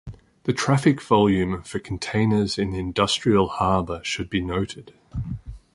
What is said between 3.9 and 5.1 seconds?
should be noted.